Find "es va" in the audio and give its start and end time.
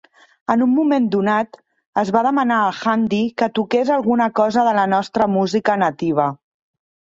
2.03-2.23